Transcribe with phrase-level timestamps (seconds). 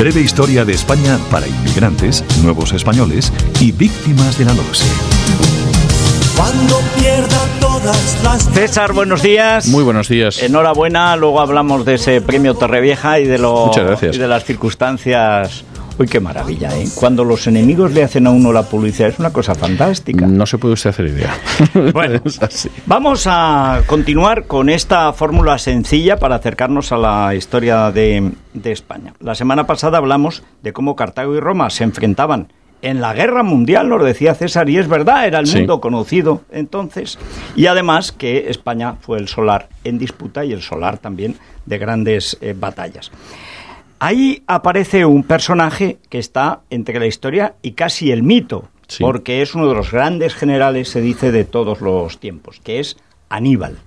[0.00, 3.30] Breve historia de España para inmigrantes, nuevos españoles
[3.60, 4.86] y víctimas de la LOSE.
[6.34, 8.48] Cuando pierda todas las...
[8.50, 9.66] César, buenos días.
[9.66, 10.42] Muy buenos días.
[10.42, 14.16] Enhorabuena, luego hablamos de ese premio Torrevieja y de, lo, Muchas gracias.
[14.16, 15.64] y de las circunstancias.
[15.98, 16.86] Uy, qué maravilla, ¿eh?
[16.94, 20.26] Cuando los enemigos le hacen a uno la publicidad es una cosa fantástica.
[20.26, 21.34] No se puede usted hacer idea.
[21.92, 22.70] Bueno, Es así.
[22.86, 29.12] vamos a continuar con esta fórmula sencilla para acercarnos a la historia de, de España.
[29.20, 33.90] La semana pasada hablamos de cómo Cartago y Roma se enfrentaban en la guerra mundial,
[33.90, 35.58] nos decía César, y es verdad, era el Sí.
[35.58, 37.18] mundo conocido entonces.
[37.54, 41.36] Y además que España fue el solar en disputa y el solar también
[41.66, 43.10] de grandes eh, batallas.
[44.00, 49.04] Ahí aparece un personaje que está entre la historia y casi el mito, Sí.
[49.04, 52.96] porque es uno de los grandes generales, se dice, de todos los tiempos, que es
[53.28, 53.78] Aníbal.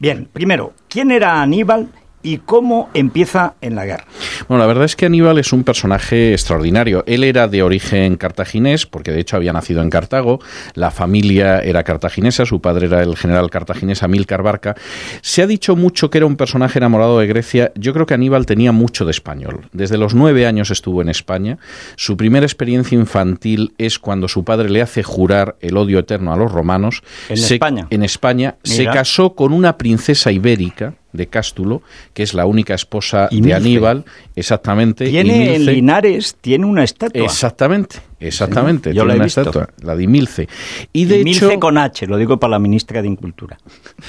[0.00, 1.88] Bien, primero, ¿quién era Aníbal
[2.24, 4.06] y cómo empieza en la guerra?
[4.48, 7.04] Bueno, la verdad es que Aníbal es un personaje extraordinario.
[7.06, 10.40] Él era de origen cartaginés, porque de hecho había nacido en Cartago.
[10.74, 14.74] La familia era cartaginesa, su padre era el general cartaginés Amílcar Barca.
[15.20, 17.70] Se ha dicho mucho que era un personaje enamorado de Grecia.
[17.76, 19.68] Yo creo que Aníbal tenía mucho de español.
[19.72, 21.58] Desde los nueve años estuvo en España.
[21.96, 26.36] Su primera experiencia infantil es cuando su padre le hace jurar el odio eterno a
[26.36, 27.02] los romanos.
[27.28, 27.86] ¿En Se- España?
[27.90, 28.56] En España.
[28.64, 33.54] Se casó con una princesa ibérica de Cástulo, que es la única esposa de.
[33.54, 34.04] Aníbal,
[34.36, 35.08] exactamente.
[35.08, 37.24] Tiene en Linares, tiene una estatua.
[37.24, 38.90] Exactamente, exactamente.
[38.90, 39.40] Sí, yo tiene la he una visto.
[39.40, 40.48] estatua, la de Milce.
[40.92, 43.56] Y de Milce hecho, con H, lo digo para la ministra de Incultura.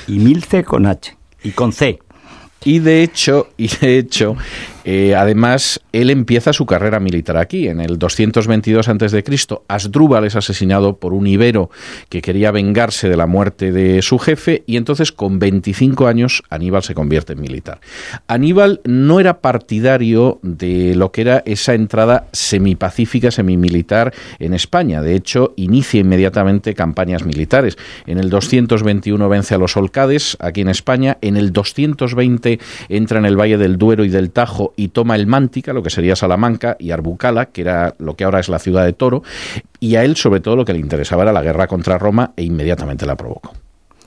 [0.07, 1.15] Y Milce con H.
[1.43, 1.99] Y con C.
[2.63, 4.35] y de hecho, y de hecho,
[4.85, 9.23] eh, además, él empieza su carrera militar aquí, en el 222 a.C.
[9.67, 11.71] Asdrúbal es asesinado por un ibero
[12.07, 16.83] que quería vengarse de la muerte de su jefe, y entonces, con 25 años, Aníbal
[16.83, 17.79] se convierte en militar.
[18.27, 25.01] Aníbal no era partidario de lo que era esa entrada semipacífica, semimilitar en España.
[25.01, 27.75] De hecho, inicia inmediatamente campañas militares.
[28.05, 31.17] En el 221 vence a los Olcades, aquí en España.
[31.21, 32.59] En el 220
[32.89, 35.89] entra en el Valle del Duero y del Tajo y toma el Mántica, lo que
[35.89, 39.23] sería Salamanca, y Arbucala, que era lo que ahora es la ciudad de Toro.
[39.79, 42.43] Y a él, sobre todo, lo que le interesaba era la guerra contra Roma e
[42.43, 43.53] inmediatamente la provocó.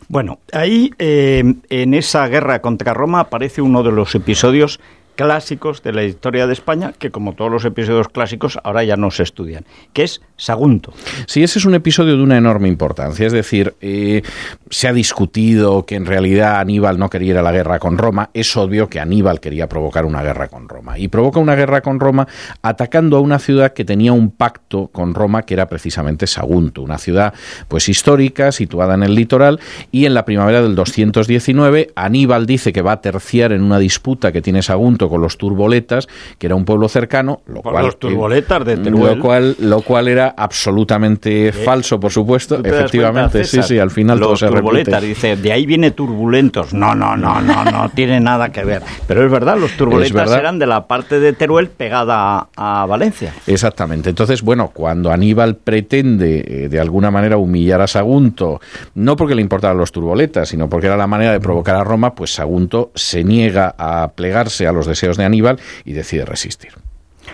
[0.09, 4.81] Bueno, ahí eh, en esa guerra contra Roma aparece uno de los episodios
[5.19, 9.11] clásicos de la historia de España, que como todos los episodios clásicos ahora ya no
[9.11, 10.93] se estudian, que es Sagunto.
[11.27, 13.27] Sí, ese es un episodio de una enorme importancia.
[13.27, 14.23] Es decir, eh,
[14.71, 18.31] se ha discutido que en realidad Aníbal no quería ir a la guerra con Roma.
[18.33, 20.97] Es obvio que Aníbal quería provocar una guerra con Roma.
[20.97, 22.29] Y provoca una guerra con Roma
[22.63, 26.99] atacando a una ciudad que tenía un pacto con Roma, que era precisamente Sagunto, una
[26.99, 27.35] ciudad
[27.67, 29.59] pues histórica, situada en el litoral.
[29.91, 34.31] Y en la primavera del 219, Aníbal dice que va a terciar en una disputa
[34.31, 36.09] que tiene Sagunto con los turboletas,
[36.39, 39.17] que era un pueblo cercano, lo Con cual los turboletas de Teruel.
[39.19, 42.57] lo cual lo cual era absolutamente falso, por supuesto.
[42.57, 45.07] ¿Tú te das Efectivamente, cuenta, sí, sí, al final todo los se turboletas, repite.
[45.09, 46.73] dice, de ahí viene turbulentos.
[46.75, 48.83] No, no, no, no, no tiene nada que ver.
[49.07, 50.39] Pero es verdad, los turboletas verdad.
[50.39, 53.33] eran de la parte de Teruel pegada a, a Valencia.
[53.47, 54.11] Exactamente.
[54.11, 58.61] Entonces, bueno, cuando Aníbal pretende eh, de alguna manera humillar a Sagunto,
[58.95, 62.15] no porque le importaran los turboletas, sino porque era la manera de provocar a Roma,
[62.15, 66.73] pues Sagunto se niega a plegarse a los deseos de Aníbal y decide resistir.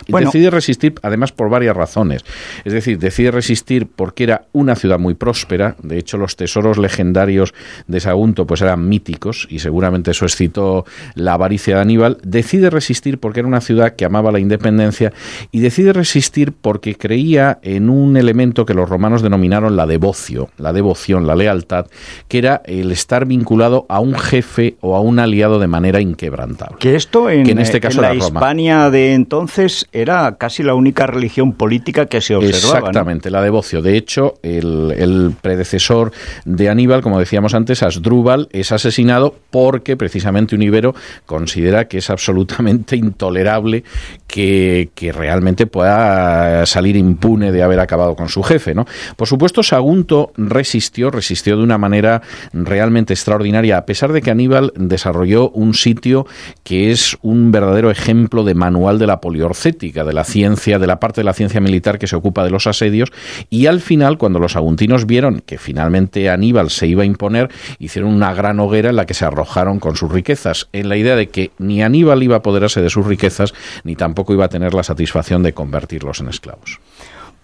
[0.08, 0.28] Bueno.
[0.28, 2.24] decide resistir, además, por varias razones.
[2.64, 5.76] Es decir, decide resistir porque era una ciudad muy próspera.
[5.82, 7.54] De hecho, los tesoros legendarios
[7.86, 10.84] de Sagunto pues eran míticos y seguramente eso excitó
[11.14, 12.18] la avaricia de Aníbal.
[12.22, 15.12] Decide resistir porque era una ciudad que amaba la independencia
[15.50, 20.72] y decide resistir porque creía en un elemento que los romanos denominaron la devocio, la
[20.72, 21.86] devoción, la lealtad,
[22.28, 26.76] que era el estar vinculado a un jefe o a un aliado de manera inquebrantable.
[26.78, 28.40] Que esto en, Que en este caso en la era Roma.
[28.40, 32.78] Hispania de entonces era casi la única religión política que se observaba.
[32.78, 33.82] Exactamente, la devocio.
[33.82, 36.12] De hecho, el, el predecesor
[36.44, 40.94] de Aníbal, como decíamos antes, Asdrúbal, es asesinado porque precisamente un ibero
[41.26, 43.84] considera que es absolutamente intolerable
[44.26, 48.74] que, que realmente pueda salir impune de haber acabado con su jefe.
[48.74, 48.86] ¿no?
[49.16, 52.22] Por supuesto, Sagunto resistió, resistió de una manera
[52.52, 56.26] realmente extraordinaria, a pesar de que Aníbal desarrolló un sitio
[56.62, 61.00] que es un verdadero ejemplo de manual de la poliorcética, de la ciencia, de la
[61.00, 63.10] parte de la ciencia militar que se ocupa de los asedios,
[63.50, 68.12] y al final, cuando los aguntinos vieron que finalmente Aníbal se iba a imponer, hicieron
[68.12, 71.28] una gran hoguera en la que se arrojaron con sus riquezas, en la idea de
[71.28, 73.52] que ni Aníbal iba a apoderarse de sus riquezas,
[73.84, 76.80] ni tampoco iba a tener la satisfacción de convertirlos en esclavos.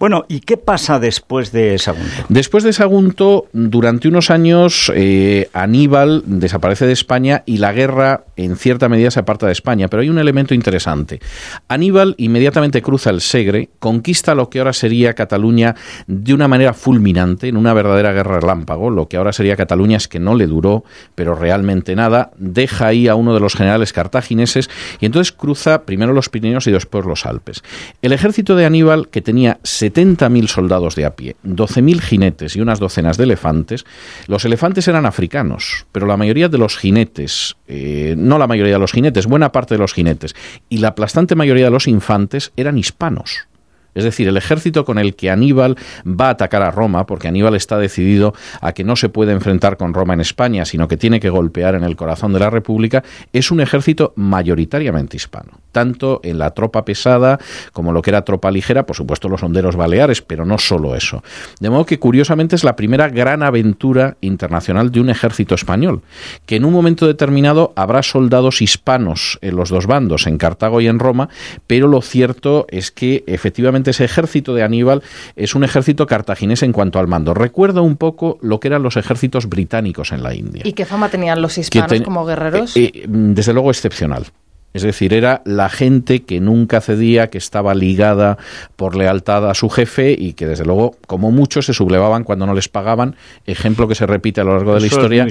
[0.01, 2.25] Bueno, ¿y qué pasa después de Sagunto?
[2.31, 8.57] Después de Sagunto, durante unos años, eh, Aníbal desaparece de España y la guerra, en
[8.57, 9.89] cierta medida, se aparta de España.
[9.89, 11.21] Pero hay un elemento interesante.
[11.69, 15.77] Aníbal inmediatamente cruza el Segre, conquista lo que ahora sería Cataluña
[16.07, 18.89] de una manera fulminante, en una verdadera guerra relámpago.
[18.89, 20.83] Lo que ahora sería Cataluña es que no le duró,
[21.15, 22.31] pero realmente nada.
[22.39, 26.73] Deja ahí a uno de los generales cartagineses y entonces cruza primero los Pirineos y
[26.73, 27.63] después los Alpes.
[28.01, 29.59] El ejército de Aníbal, que tenía
[29.93, 33.85] 70.000 soldados de a pie, 12.000 jinetes y unas docenas de elefantes.
[34.27, 38.79] Los elefantes eran africanos, pero la mayoría de los jinetes, eh, no la mayoría de
[38.79, 40.35] los jinetes, buena parte de los jinetes,
[40.69, 43.47] y la aplastante mayoría de los infantes eran hispanos.
[43.95, 45.77] Es decir, el ejército con el que Aníbal
[46.07, 49.77] va a atacar a Roma, porque Aníbal está decidido a que no se puede enfrentar
[49.77, 53.03] con Roma en España, sino que tiene que golpear en el corazón de la República,
[53.33, 57.39] es un ejército mayoritariamente hispano, tanto en la tropa pesada
[57.73, 61.23] como lo que era tropa ligera, por supuesto los honderos baleares, pero no solo eso.
[61.61, 66.03] De modo que curiosamente es la primera gran aventura internacional de un ejército español,
[66.47, 70.87] que en un momento determinado habrá soldados hispanos en los dos bandos, en Cartago y
[70.87, 71.29] en Roma,
[71.67, 75.03] pero lo cierto es que efectivamente ese ejército de Aníbal
[75.37, 77.33] es un ejército cartaginés en cuanto al mando.
[77.33, 80.63] Recuerda un poco lo que eran los ejércitos británicos en la India.
[80.65, 82.77] ¿Y qué fama tenían los hispanos como guerreros?
[82.77, 84.27] Eh, eh, desde luego excepcional.
[84.73, 88.39] Es decir, era la gente que nunca cedía, que estaba ligada
[88.77, 92.55] por lealtad a su jefe y que, desde luego, como muchos, se sublevaban cuando no
[92.55, 93.17] les pagaban.
[93.47, 95.27] Ejemplo que se repite a lo largo de la historia.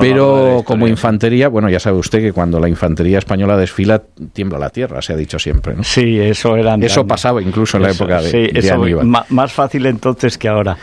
[0.00, 4.02] pero como infantería, bueno, ya sabe usted que cuando la infantería española desfila,
[4.32, 5.74] tiembla la tierra, se ha dicho siempre.
[5.74, 5.82] ¿no?
[5.82, 6.76] Sí, eso era.
[6.76, 8.78] Eso pasaba incluso en la época de, sí, eso,
[9.28, 10.76] Más fácil entonces que ahora.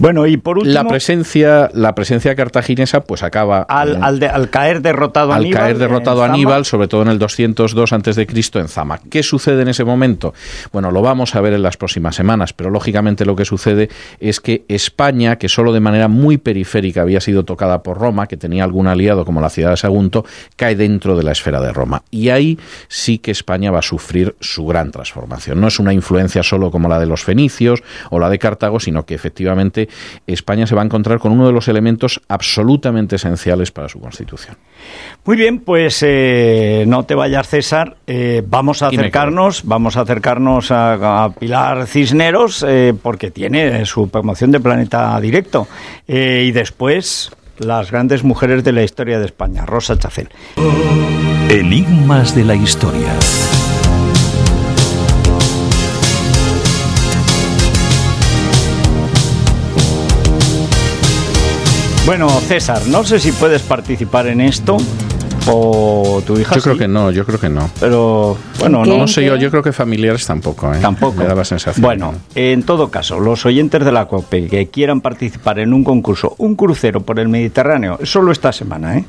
[0.00, 0.72] Bueno, y por último.
[0.72, 3.62] La presencia, la presencia cartaginesa, pues acaba.
[3.62, 5.60] Al, al, caer derrotado al Aníbal.
[5.60, 8.98] caer derrotado Aníbal, sobre todo en el 202 antes de Cristo en Zama.
[9.08, 10.34] ¿Qué sucede en ese momento?
[10.72, 13.88] Bueno, lo vamos a ver en las próximas semanas, pero lógicamente lo que sucede
[14.18, 18.36] es que España, que solo de manera muy periférica había sido tocada por Roma, que
[18.36, 20.24] tenía algún aliado como la ciudad de Sagunto,
[20.56, 22.02] cae dentro de la esfera de Roma.
[22.10, 22.58] Y ahí
[22.88, 25.60] sí que España va a sufrir su gran transformación.
[25.60, 29.04] No es una influencia solo como la de los fenicios o la de Cartago, sino
[29.04, 29.88] que efectivamente
[30.26, 34.56] España se va a encontrar con uno de los elementos absolutamente esenciales para su constitución.
[35.24, 37.96] Muy bien, pues eh, no te vayas, César.
[38.06, 44.52] Eh, vamos a acercarnos, vamos a acercarnos a, Pilar Cisneros eh, porque tiene su promoción
[44.52, 45.66] de Planeta Directo
[46.06, 50.28] y después las grandes mujeres de la historia de España, Rosa Chacel.
[51.48, 53.12] Enigmas de la historia.
[62.06, 64.76] Bueno, César, no sé si puedes participar en esto
[65.46, 66.54] o tu hija.
[66.56, 67.70] Yo creo que no, yo creo que no.
[67.80, 70.78] Pero bueno, no, sé yo, yo creo que familiares tampoco, ¿eh?
[70.80, 71.18] Tampoco.
[71.18, 71.82] Me da la sensación.
[71.82, 76.34] Bueno, en todo caso, los oyentes de la COPE que quieran participar en un concurso,
[76.38, 79.04] un crucero por el Mediterráneo, solo esta semana, ¿eh?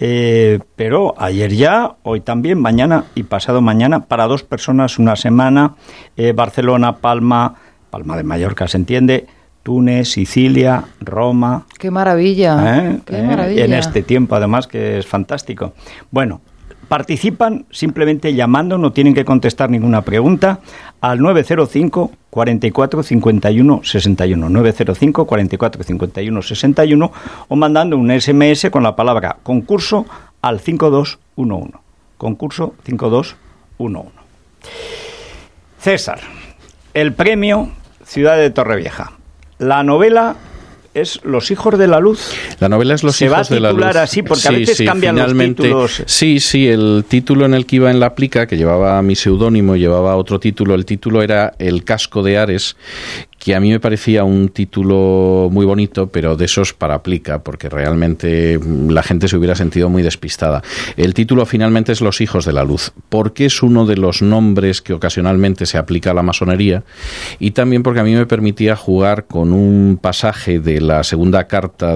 [0.00, 5.74] Eh, pero ayer ya, hoy también, mañana y pasado mañana, para dos personas una semana,
[6.16, 7.56] eh, Barcelona, Palma,
[7.90, 9.26] Palma de Mallorca, se entiende,
[9.68, 11.66] Túnez, Sicilia, Roma.
[11.78, 12.78] ¡Qué maravilla!
[12.78, 13.00] ¿Eh?
[13.04, 13.22] ¡Qué ¿Eh?
[13.22, 13.66] maravilla!
[13.66, 15.74] En este tiempo, además, que es fantástico.
[16.10, 16.40] Bueno,
[16.88, 20.60] participan simplemente llamando, no tienen que contestar ninguna pregunta,
[21.02, 24.48] al 905 44 51 61.
[24.48, 27.12] 905 44 51 61
[27.48, 30.06] o mandando un SMS con la palabra concurso
[30.40, 31.72] al 5211.
[32.16, 34.12] Concurso 5211.
[35.78, 36.20] César,
[36.94, 37.68] el premio
[38.06, 39.17] Ciudad de Torrevieja.
[39.58, 40.36] La novela
[40.94, 42.32] es Los hijos de la luz.
[42.60, 43.78] La novela es Los hijos de la luz.
[43.78, 46.02] Se va a titular así porque a veces cambian los títulos.
[46.06, 49.76] Sí, sí, el título en el que iba en la plica, que llevaba mi seudónimo,
[49.76, 52.76] llevaba otro título, el título era El casco de Ares,
[53.38, 57.68] que a mí me parecía un título muy bonito, pero de esos para aplica, porque
[57.68, 60.62] realmente la gente se hubiera sentido muy despistada.
[60.96, 64.82] El título finalmente es Los hijos de la luz, porque es uno de los nombres
[64.82, 66.82] que ocasionalmente se aplica a la masonería
[67.38, 71.86] y también porque a mí me permitía jugar con un pasaje de la segunda carta